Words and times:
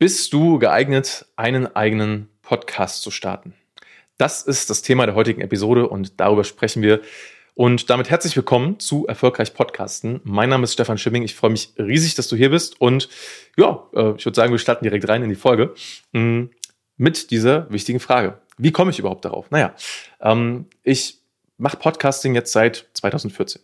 Bist 0.00 0.32
du 0.32 0.60
geeignet, 0.60 1.26
einen 1.34 1.74
eigenen 1.74 2.28
Podcast 2.42 3.02
zu 3.02 3.10
starten? 3.10 3.54
Das 4.16 4.42
ist 4.42 4.70
das 4.70 4.82
Thema 4.82 5.06
der 5.06 5.16
heutigen 5.16 5.40
Episode 5.40 5.88
und 5.88 6.20
darüber 6.20 6.44
sprechen 6.44 6.82
wir. 6.82 7.00
Und 7.54 7.90
damit 7.90 8.08
herzlich 8.08 8.36
willkommen 8.36 8.78
zu 8.78 9.08
Erfolgreich 9.08 9.54
Podcasten. 9.54 10.20
Mein 10.22 10.50
Name 10.50 10.62
ist 10.62 10.74
Stefan 10.74 10.98
Schimming. 10.98 11.24
Ich 11.24 11.34
freue 11.34 11.50
mich 11.50 11.72
riesig, 11.80 12.14
dass 12.14 12.28
du 12.28 12.36
hier 12.36 12.50
bist. 12.50 12.80
Und 12.80 13.08
ja, 13.56 13.88
äh, 13.92 14.14
ich 14.16 14.24
würde 14.24 14.36
sagen, 14.36 14.52
wir 14.52 14.60
starten 14.60 14.84
direkt 14.84 15.08
rein 15.08 15.24
in 15.24 15.30
die 15.30 15.34
Folge 15.34 15.74
mm, 16.12 16.44
mit 16.96 17.32
dieser 17.32 17.68
wichtigen 17.68 17.98
Frage. 17.98 18.38
Wie 18.56 18.70
komme 18.70 18.92
ich 18.92 19.00
überhaupt 19.00 19.24
darauf? 19.24 19.50
Naja, 19.50 19.74
ähm, 20.20 20.66
ich 20.84 21.18
mache 21.56 21.76
Podcasting 21.76 22.36
jetzt 22.36 22.52
seit 22.52 22.86
2014. 22.94 23.62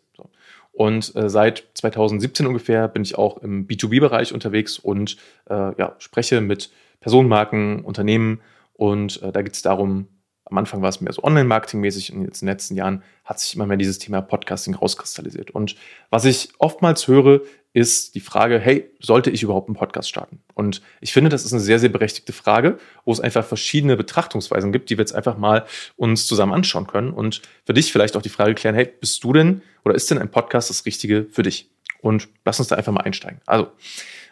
Und 0.75 1.15
äh, 1.15 1.31
seit 1.31 1.65
2017 1.75 2.47
ungefähr 2.47 2.89
bin 2.89 3.03
ich 3.03 3.17
auch 3.17 3.39
im 3.39 3.67
B2B-Bereich 3.67 4.35
unterwegs 4.35 4.79
und 4.79 5.17
äh, 5.49 5.73
ja, 5.79 5.95
spreche 5.99 6.41
mit 6.41 6.71
Personenmarken, 7.01 7.85
Unternehmen 7.85 8.41
und 8.73 9.23
äh, 9.23 9.31
da 9.31 9.43
geht 9.43 9.55
es 9.55 9.63
darum, 9.63 10.09
am 10.47 10.59
Anfang 10.59 10.83
war 10.83 10.89
es 10.89 11.01
mehr 11.01 11.13
so 11.13 11.23
Online-Marketing-mäßig 11.23 12.13
und 12.13 12.25
jetzt 12.25 12.43
in 12.43 12.47
den 12.47 12.53
letzten 12.53 12.77
Jahren 12.77 13.03
hat 13.25 13.41
sich 13.41 13.55
immer 13.55 13.67
mehr 13.67 13.77
dieses 13.77 13.99
Thema 13.99 14.21
Podcasting 14.21 14.75
rauskristallisiert. 14.75 15.53
Und 15.53 15.77
was 16.11 16.25
ich 16.25 16.51
oftmals 16.59 17.09
höre, 17.09 17.41
ist 17.75 18.15
die 18.15 18.21
Frage, 18.21 18.61
hey, 18.61 18.89
sollte 19.01 19.31
ich 19.31 19.43
überhaupt 19.43 19.69
einen 19.69 19.75
Podcast 19.75 20.09
starten? 20.09 20.41
Und 20.55 20.81
ich 21.01 21.13
finde, 21.13 21.29
das 21.29 21.45
ist 21.45 21.53
eine 21.53 21.61
sehr, 21.61 21.81
sehr 21.81 21.89
berechtigte 21.89 22.33
Frage, 22.33 22.79
wo 23.05 23.13
es 23.13 23.19
einfach 23.19 23.45
verschiedene 23.45 23.97
Betrachtungsweisen 23.97 24.71
gibt, 24.71 24.89
die 24.89 24.97
wir 24.97 25.03
jetzt 25.03 25.15
einfach 25.15 25.37
mal 25.37 25.67
uns 25.97 26.27
zusammen 26.27 26.53
anschauen 26.53 26.87
können 26.87 27.11
und 27.11 27.43
für 27.67 27.75
dich 27.75 27.91
vielleicht 27.93 28.17
auch 28.17 28.23
die 28.23 28.29
Frage 28.29 28.55
klären, 28.55 28.77
hey, 28.77 28.87
bist 29.01 29.25
du 29.25 29.33
denn 29.33 29.61
oder 29.85 29.97
ist 29.97 30.09
denn 30.09 30.19
ein 30.19 30.31
Podcast 30.31 30.71
das 30.71 30.87
Richtige 30.87 31.27
für 31.31 31.43
dich? 31.43 31.69
Und 32.01 32.29
lass 32.45 32.61
uns 32.61 32.69
da 32.69 32.77
einfach 32.77 32.93
mal 32.93 33.01
einsteigen. 33.01 33.41
Also, 33.45 33.69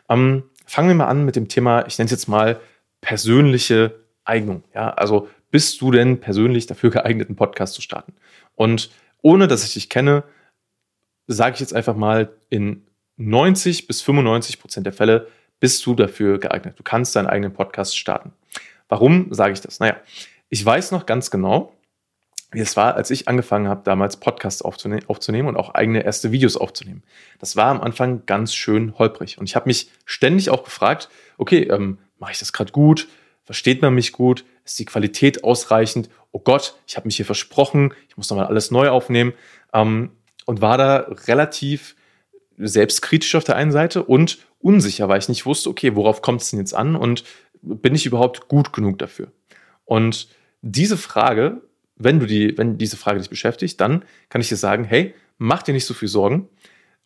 ähm, 0.08 0.44
fangen 0.64 0.88
wir 0.88 0.94
mal 0.94 1.08
an 1.08 1.24
mit 1.24 1.34
dem 1.34 1.48
Thema, 1.48 1.84
ich 1.88 1.98
nenne 1.98 2.06
es 2.06 2.12
jetzt 2.12 2.28
mal 2.28 2.60
persönliche 3.00 3.96
Eignung. 4.24 4.62
Ja, 4.72 4.90
also 4.90 5.28
bist 5.50 5.80
du 5.80 5.90
denn 5.90 6.20
persönlich 6.20 6.66
dafür 6.66 6.90
geeignet, 6.90 7.28
einen 7.28 7.36
Podcast 7.36 7.74
zu 7.74 7.82
starten? 7.82 8.14
Und 8.54 8.90
ohne 9.20 9.48
dass 9.48 9.64
ich 9.64 9.74
dich 9.74 9.88
kenne, 9.88 10.22
sage 11.26 11.54
ich 11.54 11.60
jetzt 11.60 11.74
einfach 11.74 11.96
mal 11.96 12.30
in 12.48 12.86
90 13.28 13.86
bis 13.86 14.02
95 14.02 14.60
Prozent 14.60 14.86
der 14.86 14.92
Fälle 14.92 15.28
bist 15.60 15.84
du 15.86 15.94
dafür 15.94 16.38
geeignet. 16.38 16.78
Du 16.78 16.82
kannst 16.82 17.14
deinen 17.14 17.28
eigenen 17.28 17.52
Podcast 17.52 17.96
starten. 17.96 18.32
Warum 18.88 19.32
sage 19.32 19.52
ich 19.52 19.60
das? 19.60 19.80
Naja, 19.80 19.96
ich 20.48 20.64
weiß 20.64 20.90
noch 20.90 21.06
ganz 21.06 21.30
genau, 21.30 21.72
wie 22.50 22.60
es 22.60 22.76
war, 22.76 22.94
als 22.94 23.10
ich 23.10 23.28
angefangen 23.28 23.68
habe, 23.68 23.82
damals 23.84 24.18
Podcasts 24.18 24.60
aufzunehmen, 24.60 25.04
aufzunehmen 25.06 25.48
und 25.48 25.56
auch 25.56 25.74
eigene 25.74 26.04
erste 26.04 26.32
Videos 26.32 26.56
aufzunehmen. 26.56 27.02
Das 27.38 27.56
war 27.56 27.68
am 27.68 27.80
Anfang 27.80 28.26
ganz 28.26 28.54
schön 28.54 28.98
holprig. 28.98 29.38
Und 29.38 29.48
ich 29.48 29.56
habe 29.56 29.68
mich 29.68 29.90
ständig 30.04 30.50
auch 30.50 30.64
gefragt, 30.64 31.08
okay, 31.38 31.62
ähm, 31.62 31.98
mache 32.18 32.32
ich 32.32 32.38
das 32.38 32.52
gerade 32.52 32.72
gut? 32.72 33.08
Versteht 33.44 33.82
man 33.82 33.94
mich 33.94 34.12
gut? 34.12 34.44
Ist 34.64 34.78
die 34.78 34.84
Qualität 34.84 35.44
ausreichend? 35.44 36.10
Oh 36.30 36.40
Gott, 36.40 36.76
ich 36.86 36.96
habe 36.96 37.08
mich 37.08 37.16
hier 37.16 37.26
versprochen, 37.26 37.94
ich 38.08 38.16
muss 38.16 38.28
nochmal 38.28 38.46
alles 38.46 38.70
neu 38.70 38.90
aufnehmen. 38.90 39.32
Ähm, 39.72 40.10
und 40.44 40.60
war 40.60 40.76
da 40.76 41.06
relativ 41.26 41.94
selbstkritisch 42.68 43.34
auf 43.34 43.44
der 43.44 43.56
einen 43.56 43.72
Seite 43.72 44.02
und 44.04 44.38
unsicher, 44.58 45.08
weil 45.08 45.18
ich 45.18 45.28
nicht 45.28 45.46
wusste, 45.46 45.70
okay, 45.70 45.96
worauf 45.96 46.22
kommt 46.22 46.42
es 46.42 46.50
denn 46.50 46.58
jetzt 46.58 46.74
an 46.74 46.96
und 46.96 47.24
bin 47.62 47.94
ich 47.94 48.06
überhaupt 48.06 48.48
gut 48.48 48.72
genug 48.72 48.98
dafür? 48.98 49.32
Und 49.84 50.28
diese 50.62 50.96
Frage, 50.96 51.62
wenn 51.96 52.20
du 52.20 52.26
die, 52.26 52.56
wenn 52.56 52.78
diese 52.78 52.96
Frage 52.96 53.18
dich 53.18 53.30
beschäftigt, 53.30 53.80
dann 53.80 54.04
kann 54.28 54.40
ich 54.40 54.48
dir 54.48 54.56
sagen, 54.56 54.84
hey, 54.84 55.14
mach 55.38 55.62
dir 55.62 55.72
nicht 55.72 55.86
so 55.86 55.94
viel 55.94 56.08
Sorgen 56.08 56.48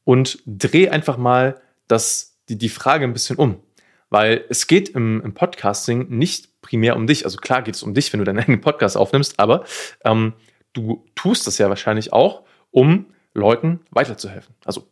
und 0.04 0.42
dreh 0.46 0.88
einfach 0.88 1.16
mal 1.16 1.60
das, 1.88 2.38
die, 2.48 2.58
die 2.58 2.68
Frage 2.68 3.04
ein 3.04 3.12
bisschen 3.12 3.36
um. 3.36 3.56
Weil 4.08 4.44
es 4.48 4.66
geht 4.66 4.90
im, 4.90 5.20
im 5.22 5.34
Podcasting 5.34 6.08
nicht 6.10 6.60
primär 6.60 6.96
um 6.96 7.06
dich. 7.06 7.24
Also 7.24 7.38
klar 7.38 7.62
geht 7.62 7.74
es 7.74 7.82
um 7.82 7.92
dich, 7.94 8.12
wenn 8.12 8.18
du 8.18 8.24
deinen 8.24 8.38
eigenen 8.40 8.60
Podcast 8.60 8.96
aufnimmst, 8.96 9.38
aber 9.38 9.64
ähm, 10.04 10.34
du 10.72 11.04
tust 11.14 11.46
das 11.46 11.58
ja 11.58 11.68
wahrscheinlich 11.68 12.12
auch, 12.12 12.44
um 12.70 13.06
Leuten 13.34 13.80
weiterzuhelfen. 13.90 14.54
Also 14.64 14.88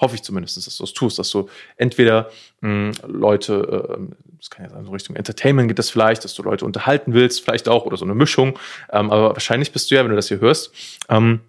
hoffe 0.00 0.14
ich 0.14 0.22
zumindest, 0.22 0.56
dass 0.56 0.76
du 0.76 0.84
es 0.84 0.92
tust, 0.92 1.18
dass 1.18 1.30
du 1.30 1.48
entweder 1.76 2.30
mh, 2.60 2.92
hm, 3.02 3.12
Leute, 3.12 3.96
äh, 3.98 4.14
das 4.38 4.50
kann 4.50 4.64
ja 4.64 4.70
sein, 4.70 4.84
so 4.84 4.90
Richtung 4.90 5.16
Entertainment 5.16 5.68
geht 5.68 5.78
das 5.78 5.90
vielleicht, 5.90 6.24
dass 6.24 6.34
du 6.34 6.42
Leute 6.42 6.64
unterhalten 6.64 7.14
willst, 7.14 7.42
vielleicht 7.42 7.68
auch, 7.68 7.86
oder 7.86 7.96
so 7.96 8.04
eine 8.04 8.14
Mischung. 8.14 8.58
Ähm, 8.92 9.10
aber 9.10 9.30
wahrscheinlich 9.30 9.72
bist 9.72 9.90
du 9.90 9.94
ja, 9.94 10.02
wenn 10.02 10.10
du 10.10 10.16
das 10.16 10.28
hier 10.28 10.40
hörst, 10.40 10.72
ähm, 11.08 11.40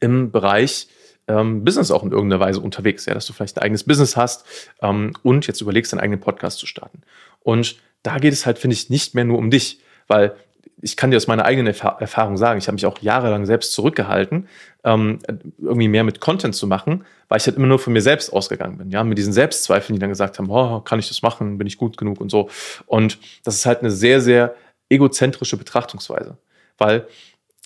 im 0.00 0.30
Bereich 0.30 0.88
ähm, 1.26 1.64
Business 1.64 1.90
auch 1.90 2.02
in 2.02 2.12
irgendeiner 2.12 2.40
Weise 2.40 2.60
unterwegs, 2.60 3.06
ja, 3.06 3.14
dass 3.14 3.26
du 3.26 3.32
vielleicht 3.32 3.56
ein 3.56 3.62
eigenes 3.62 3.84
Business 3.84 4.16
hast 4.16 4.44
ähm, 4.82 5.12
und 5.22 5.46
jetzt 5.46 5.60
überlegst, 5.60 5.92
einen 5.92 6.00
eigenen 6.00 6.20
Podcast 6.20 6.58
zu 6.58 6.66
starten. 6.66 7.02
Und 7.40 7.76
da 8.02 8.18
geht 8.18 8.32
es 8.32 8.46
halt, 8.46 8.58
finde 8.58 8.74
ich, 8.74 8.90
nicht 8.90 9.14
mehr 9.14 9.24
nur 9.24 9.38
um 9.38 9.50
dich, 9.50 9.80
weil 10.06 10.36
ich 10.84 10.98
kann 10.98 11.10
dir 11.10 11.16
aus 11.16 11.26
meiner 11.26 11.46
eigenen 11.46 11.74
Erfahrung 11.74 12.36
sagen, 12.36 12.58
ich 12.58 12.66
habe 12.66 12.74
mich 12.74 12.84
auch 12.84 12.98
jahrelang 12.98 13.46
selbst 13.46 13.72
zurückgehalten, 13.72 14.48
ähm, 14.84 15.18
irgendwie 15.58 15.88
mehr 15.88 16.04
mit 16.04 16.20
Content 16.20 16.54
zu 16.54 16.66
machen, 16.66 17.06
weil 17.28 17.38
ich 17.38 17.46
halt 17.46 17.56
immer 17.56 17.66
nur 17.66 17.78
von 17.78 17.94
mir 17.94 18.02
selbst 18.02 18.30
ausgegangen 18.30 18.76
bin. 18.76 18.90
Ja, 18.90 19.02
mit 19.02 19.16
diesen 19.16 19.32
Selbstzweifeln, 19.32 19.96
die 19.96 20.00
dann 20.00 20.10
gesagt 20.10 20.38
haben, 20.38 20.50
oh, 20.50 20.80
kann 20.80 20.98
ich 20.98 21.08
das 21.08 21.22
machen, 21.22 21.56
bin 21.56 21.66
ich 21.66 21.78
gut 21.78 21.96
genug 21.96 22.20
und 22.20 22.30
so. 22.30 22.50
Und 22.84 23.18
das 23.44 23.54
ist 23.54 23.64
halt 23.64 23.80
eine 23.80 23.90
sehr, 23.90 24.20
sehr 24.20 24.54
egozentrische 24.90 25.56
Betrachtungsweise. 25.56 26.36
Weil 26.76 27.08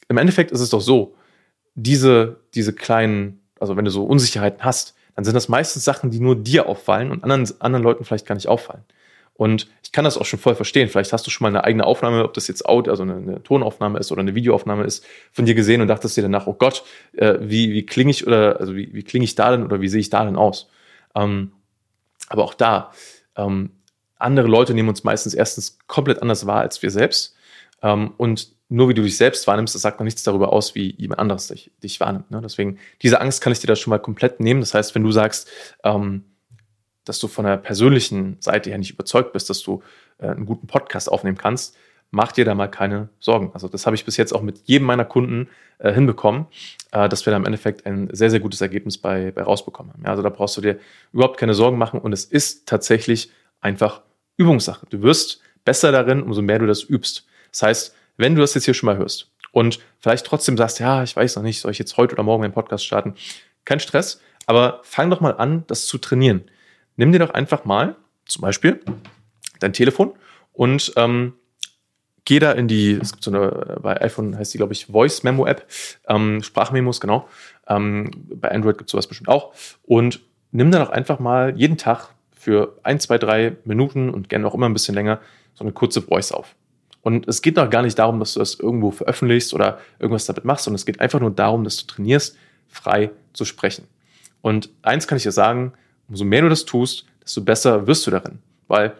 im 0.09 0.17
Endeffekt 0.17 0.53
ist 0.53 0.61
es 0.61 0.71
doch 0.71 0.81
so, 0.81 1.17
diese, 1.75 2.37
diese 2.55 2.73
kleinen, 2.73 3.41
also 3.59 3.77
wenn 3.77 3.85
du 3.85 3.91
so 3.91 4.05
Unsicherheiten 4.05 4.63
hast, 4.63 4.95
dann 5.17 5.25
sind 5.25 5.35
das 5.35 5.49
meistens 5.49 5.85
Sachen, 5.85 6.13
die 6.13 6.21
nur 6.21 6.37
dir 6.37 6.69
auffallen 6.69 7.11
und 7.11 7.25
anderen, 7.25 7.49
anderen 7.61 7.83
Leuten 7.83 8.05
vielleicht 8.05 8.27
gar 8.27 8.37
nicht 8.37 8.47
auffallen. 8.47 8.85
Und 9.39 9.69
ich 9.85 9.93
kann 9.93 10.05
das 10.05 10.19
auch 10.19 10.25
schon 10.25 10.41
voll 10.41 10.57
verstehen. 10.57 10.89
Vielleicht 10.89 11.13
hast 11.13 11.25
du 11.25 11.31
schon 11.31 11.45
mal 11.45 11.49
eine 11.49 11.63
eigene 11.63 11.87
Aufnahme, 11.87 12.25
ob 12.25 12.35
das 12.35 12.49
jetzt 12.49 12.67
Audio, 12.67 12.91
also 12.91 13.05
eine, 13.05 13.15
eine 13.15 13.43
Tonaufnahme 13.45 14.01
ist 14.01 14.11
oder 14.11 14.21
eine 14.21 14.35
Videoaufnahme 14.35 14.83
ist, 14.83 15.07
von 15.31 15.47
dir 15.47 15.55
gesehen 15.55 15.81
und 15.81 15.87
dachtest 15.87 16.17
dir 16.17 16.23
danach, 16.23 16.49
oh 16.49 16.55
Gott, 16.55 16.83
äh, 17.17 17.39
wie, 17.41 17.73
wie 17.73 17.87
klinge 17.87 18.11
ich 18.11 18.27
oder 18.27 18.59
also 18.59 18.75
wie, 18.75 18.93
wie 18.93 19.05
klinge 19.05 19.25
ich 19.25 19.37
da 19.37 19.53
denn 19.53 19.63
oder 19.63 19.81
wie 19.81 19.87
sehe 19.87 20.01
ich 20.01 20.11
da 20.11 20.25
denn 20.25 20.35
aus? 20.35 20.69
Ähm, 21.15 21.53
aber 22.29 22.43
auch 22.43 22.53
da, 22.53 22.91
ähm, 23.37 23.71
andere 24.17 24.49
Leute 24.49 24.75
nehmen 24.75 24.89
uns 24.89 25.05
meistens 25.05 25.35
erstens 25.35 25.79
komplett 25.87 26.21
anders 26.21 26.45
wahr 26.49 26.59
als 26.59 26.83
wir 26.83 26.91
selbst. 26.91 27.37
Ähm, 27.81 28.15
und 28.17 28.49
nur 28.69 28.89
wie 28.89 28.95
du 28.95 29.03
dich 29.03 29.17
selbst 29.17 29.47
wahrnimmst, 29.47 29.73
das 29.73 29.83
sagt 29.83 30.01
noch 30.01 30.05
nichts 30.05 30.25
darüber 30.25 30.53
aus, 30.53 30.75
wie 30.75 30.97
jemand 30.97 31.21
anderes 31.21 31.47
dich, 31.47 31.71
dich 31.81 32.01
wahrnimmt. 32.01 32.33
Ne? 32.33 32.41
Deswegen, 32.43 32.79
diese 33.03 33.21
Angst 33.21 33.41
kann 33.41 33.53
ich 33.53 33.61
dir 33.61 33.69
da 33.69 33.77
schon 33.77 33.93
mal 33.93 33.99
komplett 33.99 34.41
nehmen. 34.41 34.59
Das 34.59 34.75
heißt, 34.75 34.97
wenn 34.97 35.05
du 35.05 35.13
sagst, 35.13 35.49
ähm, 35.85 36.25
dass 37.09 37.19
du 37.19 37.29
von 37.29 37.45
der 37.45 37.57
persönlichen 37.57 38.37
Seite 38.41 38.71
her 38.71 38.79
nicht 38.79 38.93
überzeugt 38.93 39.33
bist, 39.33 39.49
dass 39.51 39.63
du 39.63 39.83
äh, 40.19 40.29
einen 40.29 40.47
guten 40.47 40.67
Podcast 40.67 41.11
aufnehmen 41.11 41.39
kannst, 41.39 41.77
mach 42.11 42.33
dir 42.33 42.45
da 42.45 42.55
mal 42.55 42.69
keine 42.69 43.09
Sorgen. 43.21 43.51
Also 43.55 43.69
das 43.69 43.87
habe 43.87 43.97
ich 43.97 44.05
bis 44.05 44.17
jetzt 44.17 44.33
auch 44.33 44.43
mit 44.43 44.61
jedem 44.65 44.87
meiner 44.87 45.05
Kunden 45.05 45.49
äh, 45.79 45.93
hinbekommen, 45.93 46.47
äh, 46.93 47.09
dass 47.09 47.27
wir 47.27 47.31
da 47.31 47.37
im 47.37 47.45
Endeffekt 47.45 47.87
ein 47.87 48.09
sehr, 48.13 48.31
sehr 48.31 48.41
gutes 48.41 48.61
Ergebnis 48.61 48.99
bei, 48.99 49.31
bei 49.31 49.43
rausbekommen 49.43 49.93
haben. 49.93 50.03
Ja, 50.05 50.11
also 50.11 50.23
da 50.23 50.31
brauchst 50.31 50.57
du 50.57 50.61
dir 50.61 50.79
überhaupt 51.13 51.39
keine 51.39 51.55
Sorgen 51.55 51.79
machen 51.79 52.01
und 52.01 52.13
es 52.13 52.25
ist 52.25 52.67
tatsächlich 52.67 53.31
einfach 53.61 54.03
Übungssache. 54.37 54.87
Du 54.91 55.03
wirst 55.03 55.41
besser 55.65 55.93
darin, 55.93 56.23
umso 56.23 56.43
mehr 56.43 56.59
du 56.59 56.67
das 56.67 56.83
übst. 56.83 57.27
Das 57.51 57.63
heißt, 57.63 57.97
wenn 58.17 58.35
du 58.35 58.41
das 58.41 58.55
jetzt 58.55 58.65
hier 58.65 58.75
schon 58.75 58.87
mal 58.87 58.97
hörst 58.97 59.31
und 59.53 59.81
vielleicht 59.99 60.27
trotzdem 60.27 60.57
sagst, 60.57 60.81
ja, 60.81 61.03
ich 61.03 61.15
weiß 61.15 61.37
noch 61.37 61.43
nicht, 61.43 61.61
soll 61.61 61.73
ich 61.73 61.79
jetzt 61.79 61.97
heute 61.97 62.15
oder 62.15 62.23
morgen 62.23 62.45
einen 62.45 62.53
Podcast 62.53 62.85
starten? 62.87 63.15
Kein 63.65 63.81
Stress, 63.81 64.21
aber 64.47 64.81
fang 64.83 65.11
doch 65.11 65.21
mal 65.21 65.33
an, 65.33 65.65
das 65.67 65.87
zu 65.87 65.99
trainieren 65.99 66.45
nimm 66.99 67.13
dir 67.13 67.19
doch 67.19 67.31
einfach 67.31 67.65
mal 67.65 67.97
zum 68.27 68.43
Beispiel 68.43 68.81
dein 69.61 69.73
Telefon 69.73 70.13
und 70.53 70.93
ähm, 70.97 71.33
geh 72.27 72.39
da 72.39 72.53
in 72.53 72.69
die, 72.69 72.93
es 72.93 73.13
gibt 73.13 73.25
so 73.25 73.31
eine, 73.31 73.79
bei 73.81 74.03
iPhone 74.03 74.37
heißt 74.37 74.53
die, 74.53 74.59
glaube 74.59 74.75
ich, 74.75 74.87
Voice 74.87 75.23
Memo 75.23 75.47
App, 75.47 75.67
ähm, 76.09 76.43
Sprachmemos, 76.43 77.01
genau. 77.01 77.27
Ähm, 77.67 78.11
bei 78.35 78.51
Android 78.51 78.77
gibt 78.77 78.91
es 78.91 78.93
sowas 78.93 79.07
bestimmt 79.07 79.31
auch. 79.31 79.55
Und 79.85 80.21
nimm 80.51 80.71
da 80.71 80.81
doch 80.81 80.91
einfach 80.91 81.21
mal 81.21 81.57
jeden 81.57 81.79
Tag 81.79 82.11
für 82.37 82.77
ein, 82.83 83.01
zwei, 83.01 83.17
drei 83.17 83.57
Minuten 83.65 84.11
und 84.11 84.29
gerne 84.29 84.47
auch 84.47 84.55
immer 84.55 84.69
ein 84.69 84.75
bisschen 84.75 84.95
länger 84.95 85.21
so 85.55 85.65
eine 85.65 85.73
kurze 85.73 86.03
Voice 86.03 86.33
auf. 86.33 86.55
Und 87.01 87.27
es 87.29 87.41
geht 87.41 87.57
noch 87.57 87.71
gar 87.71 87.83
nicht 87.83 87.99
darum, 87.99 88.19
dass 88.19 88.35
du 88.35 88.41
das 88.41 88.57
irgendwo 88.57 88.91
veröffentlichst 88.91 89.55
oder 89.55 89.79
irgendwas 89.99 90.27
damit 90.27 90.45
machst, 90.45 90.65
sondern 90.65 90.77
es 90.77 90.85
geht 90.85 91.01
einfach 91.01 91.21
nur 91.21 91.31
darum, 91.31 91.65
dass 91.65 91.79
du 91.79 91.87
trainierst, 91.87 92.37
frei 92.69 93.11
zu 93.33 93.47
sprechen. 93.47 93.87
Und 94.43 94.69
eins 94.83 95.07
kann 95.07 95.17
ich 95.17 95.23
dir 95.23 95.33
sagen, 95.33 95.73
umso 96.09 96.25
mehr 96.25 96.43
du 96.43 96.49
das 96.49 96.65
tust, 96.65 97.07
desto 97.23 97.43
besser 97.43 97.87
wirst 97.87 98.07
du 98.07 98.11
darin. 98.11 98.39
Weil 98.67 98.95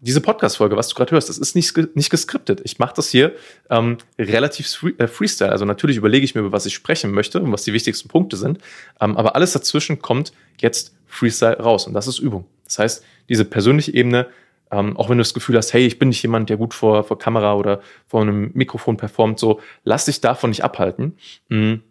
diese 0.00 0.20
Podcast-Folge, 0.20 0.76
was 0.76 0.88
du 0.88 0.96
gerade 0.96 1.12
hörst, 1.12 1.28
das 1.28 1.38
ist 1.38 1.54
nicht, 1.54 1.76
nicht 1.94 2.10
geskriptet. 2.10 2.60
Ich 2.64 2.80
mache 2.80 2.94
das 2.96 3.08
hier 3.08 3.32
ähm, 3.70 3.98
relativ 4.18 4.68
free, 4.68 4.94
äh, 4.98 5.06
Freestyle. 5.06 5.52
Also 5.52 5.64
natürlich 5.64 5.96
überlege 5.96 6.24
ich 6.24 6.34
mir, 6.34 6.40
über 6.40 6.50
was 6.50 6.66
ich 6.66 6.74
sprechen 6.74 7.12
möchte 7.12 7.40
und 7.40 7.52
was 7.52 7.62
die 7.62 7.72
wichtigsten 7.72 8.08
Punkte 8.08 8.36
sind. 8.36 8.58
Ähm, 9.00 9.16
aber 9.16 9.36
alles 9.36 9.52
dazwischen 9.52 10.02
kommt 10.02 10.32
jetzt 10.60 10.92
Freestyle 11.06 11.56
raus. 11.58 11.86
Und 11.86 11.94
das 11.94 12.08
ist 12.08 12.18
Übung. 12.18 12.46
Das 12.64 12.80
heißt, 12.80 13.04
diese 13.28 13.44
persönliche 13.44 13.94
Ebene, 13.94 14.26
ähm, 14.72 14.96
auch 14.96 15.08
wenn 15.08 15.18
du 15.18 15.22
das 15.22 15.34
Gefühl 15.34 15.56
hast, 15.56 15.72
hey, 15.72 15.86
ich 15.86 16.00
bin 16.00 16.08
nicht 16.08 16.22
jemand, 16.22 16.50
der 16.50 16.56
gut 16.56 16.74
vor, 16.74 17.04
vor 17.04 17.18
Kamera 17.18 17.54
oder 17.54 17.80
vor 18.08 18.22
einem 18.22 18.50
Mikrofon 18.54 18.96
performt, 18.96 19.38
so, 19.38 19.60
lass 19.84 20.06
dich 20.06 20.20
davon 20.20 20.50
nicht 20.50 20.64
abhalten. 20.64 21.16
Mhm. 21.48 21.82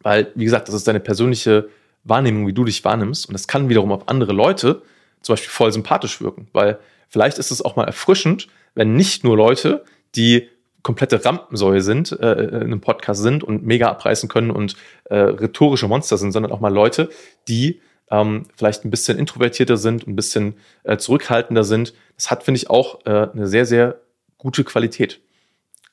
Weil, 0.00 0.30
wie 0.36 0.44
gesagt, 0.44 0.68
das 0.68 0.76
ist 0.76 0.86
deine 0.86 1.00
persönliche 1.00 1.68
Wahrnehmung, 2.04 2.46
wie 2.46 2.52
du 2.52 2.64
dich 2.64 2.84
wahrnimmst. 2.84 3.26
Und 3.26 3.34
das 3.34 3.46
kann 3.46 3.68
wiederum 3.68 3.92
auf 3.92 4.08
andere 4.08 4.32
Leute 4.32 4.82
zum 5.20 5.34
Beispiel 5.34 5.50
voll 5.50 5.72
sympathisch 5.72 6.20
wirken, 6.20 6.48
weil 6.52 6.78
vielleicht 7.08 7.38
ist 7.38 7.50
es 7.50 7.62
auch 7.64 7.76
mal 7.76 7.84
erfrischend, 7.84 8.48
wenn 8.74 8.94
nicht 8.94 9.24
nur 9.24 9.36
Leute, 9.36 9.84
die 10.14 10.48
komplette 10.82 11.24
Rampensäue 11.24 11.80
sind, 11.80 12.12
äh, 12.12 12.32
in 12.42 12.54
einem 12.54 12.80
Podcast 12.80 13.22
sind 13.22 13.44
und 13.44 13.64
mega 13.64 13.88
abreißen 13.88 14.28
können 14.28 14.50
und 14.50 14.76
äh, 15.04 15.14
rhetorische 15.16 15.86
Monster 15.86 16.18
sind, 16.18 16.32
sondern 16.32 16.50
auch 16.52 16.60
mal 16.60 16.72
Leute, 16.72 17.08
die 17.46 17.80
ähm, 18.10 18.46
vielleicht 18.56 18.84
ein 18.84 18.90
bisschen 18.90 19.18
introvertierter 19.18 19.76
sind, 19.76 20.06
ein 20.06 20.16
bisschen 20.16 20.54
äh, 20.82 20.96
zurückhaltender 20.96 21.64
sind. 21.64 21.94
Das 22.16 22.30
hat, 22.30 22.42
finde 22.42 22.58
ich, 22.58 22.68
auch 22.68 23.06
äh, 23.06 23.28
eine 23.32 23.46
sehr, 23.46 23.64
sehr 23.64 24.00
gute 24.38 24.64
Qualität. 24.64 25.20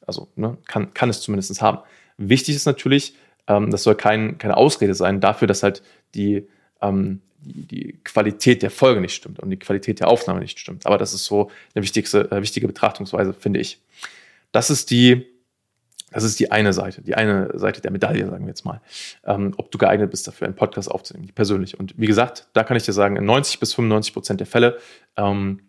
Also 0.06 0.28
ne, 0.36 0.58
kann, 0.68 0.94
kann 0.94 1.10
es 1.10 1.22
zumindest 1.22 1.62
haben. 1.62 1.80
Wichtig 2.18 2.56
ist 2.56 2.66
natürlich, 2.66 3.16
ähm, 3.48 3.70
das 3.70 3.84
soll 3.84 3.96
kein, 3.96 4.38
keine 4.38 4.58
Ausrede 4.58 4.96
sein 4.96 5.22
dafür, 5.22 5.48
dass 5.48 5.62
halt 5.62 5.84
die, 6.16 6.48
ähm, 6.82 7.22
die, 7.42 7.66
die, 7.66 8.00
Qualität 8.04 8.62
der 8.62 8.72
Folge 8.72 9.02
nicht 9.02 9.16
stimmt 9.16 9.40
und 9.40 9.50
die 9.50 9.58
Qualität 9.58 10.00
der 10.00 10.08
Aufnahme 10.08 10.40
nicht 10.40 10.60
stimmt. 10.60 10.86
Aber 10.86 10.98
das 10.98 11.14
ist 11.14 11.26
so 11.26 11.52
eine 11.74 11.84
wichtigste, 11.84 12.32
äh, 12.32 12.42
wichtige 12.42 12.68
Betrachtungsweise, 12.68 13.34
finde 13.34 13.60
ich. 13.60 13.82
Das 14.52 14.70
ist 14.70 14.92
die, 14.92 15.28
das 16.12 16.24
ist 16.24 16.40
die 16.40 16.52
eine 16.52 16.74
Seite, 16.74 17.02
die 17.02 17.16
eine 17.16 17.58
Seite 17.58 17.82
der 17.82 17.92
Medaille, 17.92 18.26
sagen 18.28 18.46
wir 18.46 18.50
jetzt 18.50 18.66
mal. 18.66 18.82
Ähm, 19.24 19.54
ob 19.58 19.72
du 19.72 19.78
geeignet 19.78 20.12
bist 20.12 20.28
dafür, 20.28 20.48
einen 20.48 20.56
Podcast 20.56 20.90
aufzunehmen, 20.90 21.28
die 21.28 21.32
persönliche. 21.32 21.78
Und 21.78 21.94
wie 21.98 22.08
gesagt, 22.08 22.48
da 22.54 22.64
kann 22.64 22.78
ich 22.78 22.84
dir 22.84 22.94
sagen, 22.94 23.16
in 23.16 23.26
90 23.26 23.60
bis 23.60 23.74
95 23.74 24.14
Prozent 24.14 24.40
der 24.40 24.48
Fälle 24.48 24.80
ähm, 25.18 25.62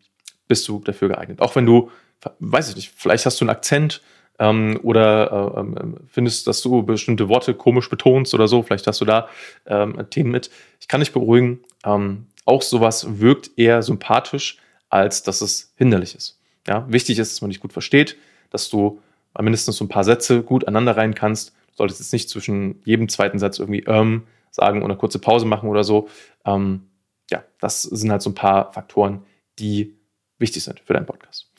bist 0.49 0.67
du 0.67 0.81
dafür 0.81 1.09
geeignet. 1.09 1.41
Auch 1.41 1.55
wenn 1.57 1.67
du, 1.67 1.91
weiß 2.39 2.71
ich 2.71 2.77
nicht, 2.77 2.93
vielleicht 2.97 3.27
hast 3.27 3.41
du 3.41 3.45
einen 3.45 3.51
Akzent 3.51 4.03
ähm, 4.41 4.81
oder 4.83 5.55
äh, 5.57 5.61
ähm, 5.61 5.97
findest, 6.09 6.49
dass 6.49 6.61
du 6.63 6.83
bestimmte 6.83 7.29
Worte 7.29 7.55
komisch 7.55 7.89
betonst 7.89 8.35
oder 8.35 8.49
so, 8.49 8.63
vielleicht 8.63 8.89
hast 8.89 9.01
du 9.01 9.05
da 9.05 9.29
ähm, 9.67 10.05
Themen 10.11 10.33
mit. 10.33 10.51
Ich 10.81 10.89
kann 10.89 11.01
dich 11.01 11.13
beruhigen, 11.13 11.61
ähm, 11.85 12.27
auch 12.45 12.63
sowas 12.63 13.21
wirkt 13.21 13.53
eher 13.57 13.83
sympathisch, 13.83 14.59
als 14.89 15.23
dass 15.23 15.41
es 15.41 15.73
hinderlich 15.77 16.17
ist. 16.17 16.41
Ja, 16.67 16.85
wichtig 16.89 17.19
ist, 17.19 17.33
dass 17.33 17.41
man 17.41 17.51
dich 17.51 17.61
gut 17.61 17.73
versteht, 17.73 18.17
dass 18.51 18.69
du 18.69 19.01
mindestens 19.39 19.77
so 19.77 19.85
ein 19.85 19.89
paar 19.89 20.05
Sätze 20.05 20.43
gut 20.43 20.67
aneinander 20.67 20.97
rein 20.97 21.15
kannst. 21.15 21.51
Du 21.69 21.77
solltest 21.77 22.01
jetzt 22.01 22.13
nicht 22.13 22.29
zwischen 22.29 22.83
jedem 22.85 23.09
zweiten 23.09 23.39
Satz 23.39 23.61
irgendwie 23.61 23.85
ähm 23.87 24.25
sagen 24.51 24.83
oder 24.83 24.97
kurze 24.97 25.19
Pause 25.19 25.47
machen 25.47 25.69
oder 25.69 25.85
so. 25.85 26.09
Ähm, 26.45 26.89
ja, 27.31 27.45
das 27.61 27.83
sind 27.83 28.11
halt 28.11 28.23
so 28.23 28.31
ein 28.31 28.35
paar 28.35 28.73
Faktoren, 28.73 29.25
die 29.59 29.97
wichtig 30.39 30.65
sind 30.65 30.81
für 30.81 30.95
deinen 30.95 31.07
Podcast. 31.07 31.51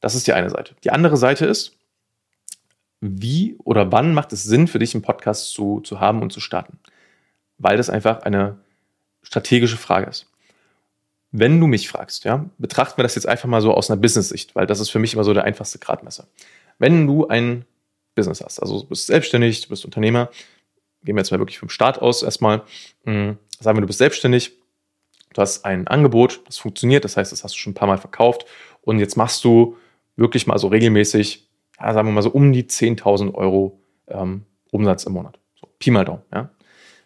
Das 0.00 0.14
ist 0.14 0.26
die 0.26 0.32
eine 0.32 0.50
Seite. 0.50 0.74
Die 0.84 0.90
andere 0.90 1.16
Seite 1.16 1.46
ist, 1.46 1.76
wie 3.00 3.56
oder 3.64 3.92
wann 3.92 4.14
macht 4.14 4.32
es 4.32 4.44
Sinn 4.44 4.68
für 4.68 4.78
dich, 4.78 4.94
einen 4.94 5.02
Podcast 5.02 5.52
zu, 5.52 5.80
zu 5.80 6.00
haben 6.00 6.22
und 6.22 6.32
zu 6.32 6.40
starten? 6.40 6.78
Weil 7.58 7.76
das 7.76 7.90
einfach 7.90 8.22
eine 8.22 8.58
strategische 9.22 9.76
Frage 9.76 10.08
ist. 10.08 10.26
Wenn 11.32 11.60
du 11.60 11.66
mich 11.66 11.88
fragst, 11.88 12.24
ja, 12.24 12.48
betrachten 12.58 12.98
wir 12.98 13.02
das 13.02 13.14
jetzt 13.14 13.26
einfach 13.26 13.48
mal 13.48 13.60
so 13.60 13.74
aus 13.74 13.90
einer 13.90 14.00
Business-Sicht, 14.00 14.54
weil 14.54 14.66
das 14.66 14.80
ist 14.80 14.90
für 14.90 14.98
mich 14.98 15.14
immer 15.14 15.24
so 15.24 15.34
der 15.34 15.44
einfachste 15.44 15.78
Gradmesser. 15.78 16.28
Wenn 16.78 17.06
du 17.06 17.26
ein 17.26 17.64
Business 18.14 18.40
hast, 18.40 18.60
also 18.60 18.80
du 18.80 18.86
bist 18.86 19.06
selbstständig, 19.06 19.62
du 19.62 19.68
bist 19.68 19.84
Unternehmer, 19.84 20.30
gehen 21.04 21.16
wir 21.16 21.20
jetzt 21.20 21.30
mal 21.30 21.38
wirklich 21.38 21.58
vom 21.58 21.68
Start 21.68 22.00
aus 22.00 22.22
erstmal, 22.22 22.62
hm, 23.04 23.36
sagen 23.60 23.76
wir, 23.76 23.82
du 23.82 23.86
bist 23.86 23.98
selbstständig, 23.98 24.52
du 25.34 25.42
hast 25.42 25.64
ein 25.64 25.86
Angebot, 25.88 26.40
das 26.46 26.58
funktioniert, 26.58 27.04
das 27.04 27.16
heißt, 27.16 27.32
das 27.32 27.44
hast 27.44 27.54
du 27.54 27.58
schon 27.58 27.72
ein 27.72 27.74
paar 27.74 27.88
Mal 27.88 27.98
verkauft 27.98 28.46
und 28.82 28.98
jetzt 28.98 29.16
machst 29.16 29.44
du 29.44 29.76
wirklich 30.16 30.46
mal 30.46 30.58
so 30.58 30.68
regelmäßig, 30.68 31.45
ja, 31.80 31.92
sagen 31.92 32.08
wir 32.08 32.12
mal 32.12 32.22
so 32.22 32.30
um 32.30 32.52
die 32.52 32.64
10.000 32.64 33.34
Euro 33.34 33.80
ähm, 34.08 34.44
Umsatz 34.70 35.04
im 35.04 35.12
Monat. 35.12 35.38
So, 35.60 35.68
Pi 35.78 35.90
mal 35.90 36.04
Daumen, 36.04 36.22
ja. 36.32 36.50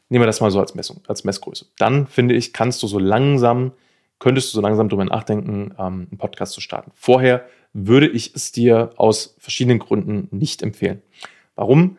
Nehmen 0.09 0.23
wir 0.23 0.27
das 0.27 0.41
mal 0.41 0.51
so 0.51 0.59
als 0.59 0.75
Messung, 0.75 1.03
als 1.07 1.23
Messgröße. 1.23 1.67
Dann 1.79 2.09
finde 2.09 2.35
ich, 2.35 2.53
kannst 2.53 2.83
du 2.83 2.89
so 2.89 2.99
langsam, 2.99 3.73
könntest 4.19 4.53
du 4.53 4.57
so 4.57 4.61
langsam 4.61 4.89
drüber 4.89 5.05
nachdenken, 5.05 5.73
ähm, 5.79 6.09
einen 6.11 6.19
Podcast 6.19 6.53
zu 6.53 6.61
starten. 6.61 6.91
Vorher 6.95 7.47
würde 7.73 8.09
ich 8.09 8.35
es 8.35 8.51
dir 8.51 8.91
aus 8.97 9.37
verschiedenen 9.39 9.79
Gründen 9.79 10.27
nicht 10.33 10.63
empfehlen. 10.63 11.03
Warum? 11.55 11.97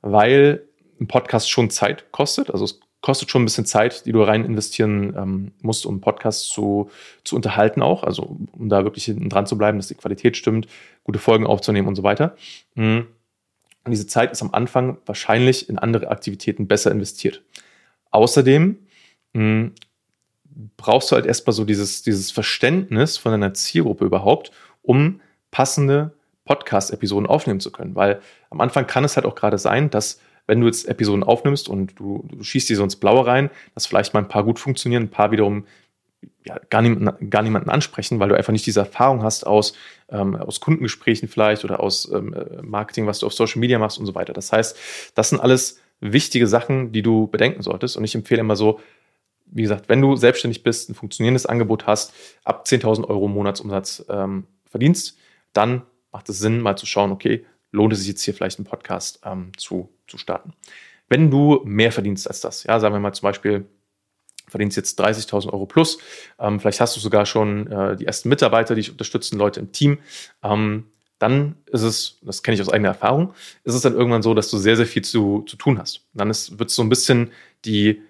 Weil 0.00 0.64
ein 0.98 1.06
Podcast 1.06 1.50
schon 1.50 1.68
Zeit 1.68 2.12
kostet. 2.12 2.50
Also 2.50 2.64
es 2.64 2.80
kostet 3.00 3.30
schon 3.30 3.42
ein 3.42 3.46
bisschen 3.46 3.66
Zeit, 3.66 4.04
die 4.06 4.12
du 4.12 4.22
rein 4.22 4.44
investieren 4.44 5.14
ähm, 5.16 5.52
musst, 5.62 5.86
um 5.86 5.94
einen 5.94 6.00
Podcast 6.00 6.50
zu, 6.50 6.90
zu 7.24 7.36
unterhalten 7.36 7.82
auch. 7.82 8.04
Also 8.04 8.36
um 8.52 8.68
da 8.68 8.84
wirklich 8.84 9.04
hinten 9.04 9.28
dran 9.28 9.46
zu 9.46 9.56
bleiben, 9.56 9.78
dass 9.78 9.88
die 9.88 9.94
Qualität 9.94 10.36
stimmt, 10.36 10.68
gute 11.04 11.18
Folgen 11.18 11.46
aufzunehmen 11.46 11.88
und 11.88 11.96
so 11.96 12.02
weiter. 12.02 12.36
Mhm. 12.74 13.06
Und 13.84 13.90
diese 13.90 14.06
Zeit 14.06 14.30
ist 14.32 14.42
am 14.42 14.52
Anfang 14.52 14.98
wahrscheinlich 15.06 15.68
in 15.70 15.78
andere 15.78 16.08
Aktivitäten 16.08 16.68
besser 16.68 16.90
investiert. 16.90 17.42
Außerdem 18.10 18.76
mh, 19.32 19.70
brauchst 20.76 21.10
du 21.10 21.16
halt 21.16 21.24
erstmal 21.24 21.54
so 21.54 21.64
dieses, 21.64 22.02
dieses 22.02 22.30
Verständnis 22.30 23.16
von 23.16 23.32
deiner 23.32 23.54
Zielgruppe 23.54 24.04
überhaupt, 24.04 24.50
um 24.82 25.20
passende 25.50 26.12
Podcast-Episoden 26.44 27.26
aufnehmen 27.26 27.60
zu 27.60 27.70
können. 27.70 27.94
Weil 27.94 28.20
am 28.50 28.60
Anfang 28.60 28.86
kann 28.86 29.04
es 29.04 29.16
halt 29.16 29.24
auch 29.24 29.34
gerade 29.34 29.56
sein, 29.56 29.88
dass 29.88 30.20
wenn 30.50 30.60
du 30.60 30.66
jetzt 30.66 30.88
Episoden 30.88 31.22
aufnimmst 31.22 31.68
und 31.68 31.96
du, 31.96 32.24
du 32.28 32.42
schießt 32.42 32.68
die 32.68 32.74
so 32.74 32.82
ins 32.82 32.96
Blaue 32.96 33.24
rein, 33.24 33.50
dass 33.74 33.86
vielleicht 33.86 34.14
mal 34.14 34.20
ein 34.20 34.28
paar 34.28 34.42
gut 34.42 34.58
funktionieren, 34.58 35.04
ein 35.04 35.10
paar 35.10 35.30
wiederum 35.30 35.64
ja, 36.44 36.58
gar, 36.70 36.82
niemanden, 36.82 37.30
gar 37.30 37.42
niemanden 37.42 37.70
ansprechen, 37.70 38.18
weil 38.18 38.30
du 38.30 38.34
einfach 38.34 38.52
nicht 38.52 38.66
diese 38.66 38.80
Erfahrung 38.80 39.22
hast 39.22 39.46
aus, 39.46 39.74
ähm, 40.08 40.34
aus 40.34 40.58
Kundengesprächen 40.58 41.28
vielleicht 41.28 41.64
oder 41.64 41.78
aus 41.78 42.10
ähm, 42.12 42.34
Marketing, 42.62 43.06
was 43.06 43.20
du 43.20 43.26
auf 43.26 43.32
Social 43.32 43.60
Media 43.60 43.78
machst 43.78 43.98
und 43.98 44.06
so 44.06 44.16
weiter. 44.16 44.32
Das 44.32 44.50
heißt, 44.50 44.76
das 45.14 45.28
sind 45.30 45.40
alles 45.40 45.80
wichtige 46.00 46.48
Sachen, 46.48 46.90
die 46.90 47.02
du 47.02 47.28
bedenken 47.28 47.62
solltest. 47.62 47.96
Und 47.96 48.02
ich 48.02 48.16
empfehle 48.16 48.40
immer 48.40 48.56
so, 48.56 48.80
wie 49.46 49.62
gesagt, 49.62 49.88
wenn 49.88 50.00
du 50.00 50.16
selbstständig 50.16 50.64
bist, 50.64 50.90
ein 50.90 50.94
funktionierendes 50.94 51.46
Angebot 51.46 51.86
hast, 51.86 52.12
ab 52.42 52.64
10.000 52.66 53.06
Euro 53.08 53.28
Monatsumsatz 53.28 54.04
ähm, 54.08 54.48
verdienst, 54.66 55.16
dann 55.52 55.82
macht 56.10 56.28
es 56.28 56.40
Sinn, 56.40 56.60
mal 56.60 56.76
zu 56.76 56.86
schauen, 56.86 57.12
okay, 57.12 57.44
lohnt 57.72 57.92
es 57.92 58.00
sich 58.00 58.08
jetzt 58.08 58.22
hier 58.22 58.34
vielleicht 58.34 58.58
einen 58.58 58.66
Podcast 58.66 59.20
ähm, 59.24 59.52
zu, 59.56 59.92
zu 60.06 60.18
starten. 60.18 60.52
Wenn 61.08 61.30
du 61.30 61.60
mehr 61.64 61.92
verdienst 61.92 62.28
als 62.28 62.40
das, 62.40 62.64
ja, 62.64 62.78
sagen 62.78 62.94
wir 62.94 63.00
mal 63.00 63.12
zum 63.12 63.26
Beispiel, 63.26 63.66
verdienst 64.48 64.76
jetzt 64.76 65.00
30.000 65.00 65.52
Euro 65.52 65.66
plus, 65.66 65.98
ähm, 66.38 66.60
vielleicht 66.60 66.80
hast 66.80 66.96
du 66.96 67.00
sogar 67.00 67.26
schon 67.26 67.66
äh, 67.68 67.96
die 67.96 68.06
ersten 68.06 68.28
Mitarbeiter, 68.28 68.74
die 68.74 68.82
dich 68.82 68.90
unterstützen, 68.90 69.38
Leute 69.38 69.60
im 69.60 69.72
Team, 69.72 69.98
ähm, 70.42 70.86
dann 71.18 71.56
ist 71.66 71.82
es, 71.82 72.18
das 72.22 72.42
kenne 72.42 72.54
ich 72.54 72.60
aus 72.62 72.70
eigener 72.70 72.88
Erfahrung, 72.88 73.34
ist 73.64 73.74
es 73.74 73.82
dann 73.82 73.94
irgendwann 73.94 74.22
so, 74.22 74.34
dass 74.34 74.50
du 74.50 74.58
sehr, 74.58 74.76
sehr 74.76 74.86
viel 74.86 75.02
zu, 75.02 75.44
zu 75.46 75.56
tun 75.56 75.78
hast. 75.78 76.06
dann 76.14 76.28
wird 76.28 76.70
es 76.70 76.74
so 76.74 76.82
ein 76.82 76.88
bisschen 76.88 77.30
die, 77.64 78.02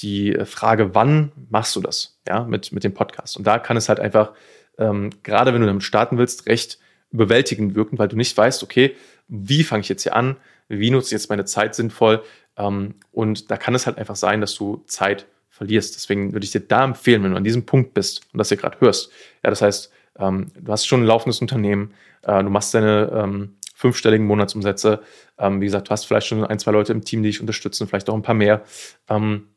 die 0.00 0.36
Frage, 0.44 0.94
wann 0.94 1.32
machst 1.50 1.74
du 1.76 1.80
das, 1.80 2.18
ja, 2.26 2.44
mit, 2.44 2.72
mit 2.72 2.84
dem 2.84 2.94
Podcast? 2.94 3.36
Und 3.36 3.46
da 3.46 3.58
kann 3.58 3.76
es 3.76 3.88
halt 3.88 3.98
einfach, 3.98 4.32
ähm, 4.78 5.10
gerade 5.22 5.52
wenn 5.52 5.60
du 5.60 5.66
damit 5.66 5.82
starten 5.82 6.18
willst, 6.18 6.46
recht 6.46 6.78
überwältigend 7.12 7.74
wirken, 7.74 7.98
weil 7.98 8.08
du 8.08 8.16
nicht 8.16 8.36
weißt, 8.36 8.62
okay, 8.62 8.96
wie 9.28 9.64
fange 9.64 9.82
ich 9.82 9.88
jetzt 9.88 10.02
hier 10.02 10.16
an? 10.16 10.36
Wie 10.68 10.90
nutze 10.90 11.08
ich 11.08 11.12
jetzt 11.12 11.30
meine 11.30 11.44
Zeit 11.44 11.74
sinnvoll? 11.74 12.22
Ähm, 12.56 12.94
und 13.12 13.50
da 13.50 13.56
kann 13.56 13.74
es 13.74 13.86
halt 13.86 13.98
einfach 13.98 14.16
sein, 14.16 14.40
dass 14.40 14.54
du 14.54 14.82
Zeit 14.86 15.26
verlierst. 15.50 15.94
Deswegen 15.94 16.32
würde 16.32 16.44
ich 16.44 16.50
dir 16.50 16.60
da 16.60 16.84
empfehlen, 16.84 17.22
wenn 17.22 17.32
du 17.32 17.36
an 17.36 17.44
diesem 17.44 17.66
Punkt 17.66 17.94
bist 17.94 18.22
und 18.32 18.38
das 18.38 18.48
hier 18.48 18.56
gerade 18.56 18.80
hörst. 18.80 19.10
Ja, 19.44 19.50
das 19.50 19.62
heißt, 19.62 19.92
ähm, 20.18 20.50
du 20.58 20.72
hast 20.72 20.86
schon 20.86 21.02
ein 21.02 21.06
laufendes 21.06 21.40
Unternehmen, 21.40 21.94
äh, 22.22 22.42
du 22.42 22.50
machst 22.50 22.74
deine 22.74 23.10
ähm, 23.14 23.56
fünfstelligen 23.74 24.26
Monatsumsätze. 24.26 25.00
Ähm, 25.38 25.60
wie 25.60 25.66
gesagt, 25.66 25.88
du 25.88 25.90
hast 25.90 26.04
vielleicht 26.04 26.26
schon 26.26 26.44
ein, 26.44 26.58
zwei 26.58 26.70
Leute 26.70 26.92
im 26.92 27.04
Team, 27.04 27.22
die 27.22 27.30
dich 27.30 27.40
unterstützen, 27.40 27.86
vielleicht 27.86 28.08
auch 28.08 28.14
ein 28.14 28.22
paar 28.22 28.34
mehr. 28.34 28.62
Ähm, 29.08 29.48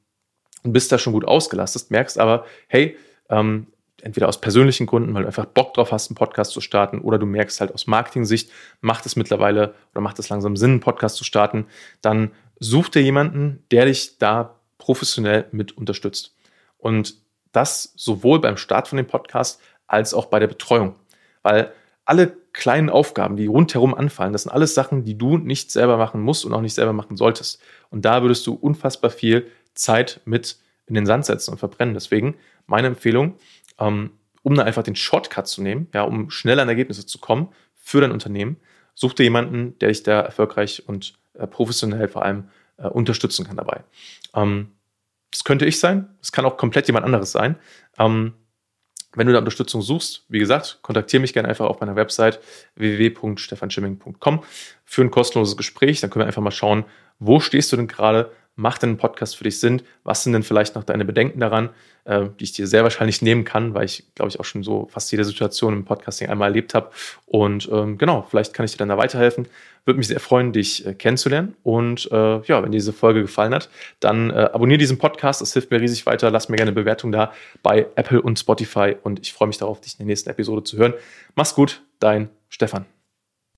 und 0.64 0.74
bist 0.74 0.92
da 0.92 0.98
schon 0.98 1.14
gut 1.14 1.26
ausgelastet, 1.26 1.92
merkst 1.92 2.18
aber, 2.18 2.46
hey, 2.68 2.98
ähm, 3.30 3.68
entweder 4.06 4.30
aus 4.30 4.40
persönlichen 4.40 4.86
Gründen, 4.86 5.16
weil 5.16 5.24
du 5.24 5.28
einfach 5.28 5.46
Bock 5.46 5.74
drauf 5.74 5.92
hast, 5.92 6.12
einen 6.12 6.16
Podcast 6.16 6.52
zu 6.52 6.62
starten, 6.62 7.00
oder 7.00 7.18
du 7.18 7.26
merkst 7.26 7.60
halt 7.60 7.74
aus 7.74 7.88
Marketing-Sicht, 7.88 8.52
macht 8.80 9.06
es 9.08 9.16
mittlerweile 9.16 9.74
oder 9.92 10.02
macht 10.02 10.20
es 10.20 10.30
langsam 10.30 10.56
Sinn, 10.56 10.72
einen 10.72 10.80
Podcast 10.80 11.16
zu 11.16 11.24
starten, 11.24 11.66
dann 12.02 12.32
such 12.60 12.90
dir 12.90 13.02
jemanden, 13.02 13.64
der 13.72 13.86
dich 13.86 14.20
da 14.20 14.60
professionell 14.78 15.46
mit 15.52 15.76
unterstützt. 15.76 16.36
Und 16.78 17.16
das 17.52 17.94
sowohl 17.96 18.40
beim 18.40 18.58
Start 18.58 18.88
von 18.88 18.98
dem 18.98 19.08
Podcast 19.08 19.60
als 19.88 20.14
auch 20.14 20.28
bei 20.28 20.38
der 20.38 20.48
Betreuung. 20.48 20.96
Weil 21.42 21.72
alle 22.06 22.38
kleinen 22.54 22.92
Aufgaben, 22.92 23.38
die 23.38 23.48
rundherum 23.48 23.96
anfallen, 23.96 24.34
das 24.34 24.44
sind 24.44 24.52
alles 24.52 24.76
Sachen, 24.76 25.04
die 25.04 25.18
du 25.18 25.40
nicht 25.40 25.72
selber 25.72 25.98
machen 25.98 26.22
musst 26.22 26.46
und 26.46 26.54
auch 26.54 26.62
nicht 26.62 26.76
selber 26.76 26.94
machen 26.94 27.18
solltest. 27.18 27.60
Und 27.90 28.06
da 28.06 28.22
würdest 28.22 28.46
du 28.46 28.54
unfassbar 28.54 29.10
viel 29.10 29.48
Zeit 29.74 30.22
mit 30.26 30.58
in 30.86 30.94
den 30.94 31.08
Sand 31.08 31.26
setzen 31.26 31.52
und 31.52 31.58
verbrennen. 31.58 31.96
Deswegen 31.96 32.36
meine 32.68 32.88
Empfehlung, 32.88 33.36
ähm, 33.80 34.12
um 34.44 34.56
dann 34.56 34.68
einfach 34.68 34.84
den 34.84 34.96
Shortcut 34.96 35.48
zu 35.48 35.62
nehmen, 35.62 35.88
ja, 35.94 36.04
um 36.04 36.30
schneller 36.30 36.62
an 36.62 36.70
Ergebnisse 36.70 37.06
zu 37.06 37.20
kommen 37.20 37.50
für 37.76 38.02
dein 38.02 38.12
Unternehmen, 38.12 38.58
such 38.94 39.14
dir 39.14 39.24
jemanden, 39.24 39.78
der 39.80 39.90
dich 39.90 40.04
da 40.04 40.22
erfolgreich 40.22 40.84
und 40.88 41.16
äh, 41.34 41.48
professionell 41.48 42.08
vor 42.08 42.24
allem 42.24 42.50
äh, 42.78 42.88
unterstützen 42.88 43.46
kann 43.46 43.58
dabei. 43.58 43.84
Ähm, 44.34 44.72
das 45.32 45.44
könnte 45.44 45.66
ich 45.66 45.80
sein, 45.80 46.08
es 46.22 46.32
kann 46.32 46.46
auch 46.46 46.58
komplett 46.58 46.88
jemand 46.88 47.06
anderes 47.06 47.32
sein. 47.32 47.58
Ähm, 47.98 48.34
wenn 49.16 49.28
du 49.28 49.34
da 49.34 49.40
Unterstützung 49.40 49.82
suchst, 49.82 50.26
wie 50.30 50.40
gesagt, 50.40 50.80
kontaktiere 50.82 51.22
mich 51.22 51.34
gerne 51.34 51.48
einfach 51.48 51.66
auf 51.66 51.80
meiner 51.80 51.96
Website 51.96 52.40
www.stefanschimming.com 52.76 54.44
für 54.84 55.02
ein 55.02 55.12
kostenloses 55.12 55.58
Gespräch. 55.58 56.02
Dann 56.02 56.10
können 56.10 56.24
wir 56.24 56.28
einfach 56.28 56.42
mal 56.42 56.52
schauen, 56.52 56.86
wo 57.20 57.40
stehst 57.40 57.72
du 57.72 57.78
denn 57.78 57.88
gerade, 57.88 58.32
macht 58.56 58.84
denn 58.84 58.92
ein 58.92 58.98
Podcast 58.98 59.36
für 59.36 59.44
dich 59.44 59.60
Sinn? 59.60 59.82
Was 60.04 60.24
sind 60.24 60.34
denn 60.34 60.44
vielleicht 60.44 60.76
noch 60.76 60.84
deine 60.84 61.06
Bedenken 61.06 61.40
daran, 61.40 61.70
äh, 62.06 62.28
die 62.40 62.46
ich 62.46 62.54
dir 62.54 62.68
sehr 62.68 62.84
wahrscheinlich 62.84 63.22
nehmen 63.22 63.44
kann, 63.44 63.74
weil 63.74 63.86
ich, 63.86 64.06
glaube 64.16 64.30
ich, 64.30 64.40
auch 64.40 64.46
schon 64.46 64.64
so 64.64 64.88
fast 64.92 65.12
jede 65.12 65.26
Situation 65.26 65.74
im 65.74 65.86
Podcasting 65.86 66.30
einmal 66.30 66.50
erlebt 66.50 66.74
habe. 66.74 66.92
Und 67.26 67.70
ähm, 67.72 67.98
genau, 67.98 68.26
vielleicht 68.30 68.54
kann 68.54 68.66
ich 68.66 68.72
dir 68.72 68.78
dann 68.78 68.90
da 68.90 68.98
weiterhelfen. 68.98 69.48
Würde 69.86 69.98
mich 69.98 70.08
sehr 70.08 70.20
freuen, 70.20 70.54
dich 70.54 70.86
äh, 70.86 70.94
kennenzulernen. 70.94 71.56
Und 71.64 72.10
äh, 72.12 72.42
ja, 72.42 72.64
wenn 72.64 72.72
dir 72.72 72.78
diese 72.78 72.94
Folge 72.94 73.22
gefallen 73.22 73.54
hat, 73.54 73.70
dann 74.00 74.30
äh, 74.30 74.50
abonniere 74.54 74.78
diesen 74.78 74.98
Podcast. 74.98 75.42
Das 75.42 75.54
hilft 75.54 75.72
mir 75.72 75.82
riesig 75.82 76.06
weiter. 76.06 76.32
Lass 76.32 76.50
mir 76.50 76.56
gerne 76.56 76.70
eine 76.70 76.80
Bewertung 76.80 77.12
da 77.12 77.34
bei 77.62 77.88
Apple 77.96 78.22
und 78.22 78.40
Spotify. 78.40 78.96
Und 79.04 79.20
ich 79.20 79.34
freue 79.34 79.48
mich 79.48 79.58
darauf, 79.58 79.82
dich 79.82 79.94
in 79.94 80.00
der 80.00 80.08
nächsten 80.08 80.30
Episode 80.30 80.64
zu 80.64 80.78
hören. 80.78 80.94
Mach's 81.36 81.56
gut, 81.56 81.84
dein 82.00 82.30
Stefan. 82.50 82.95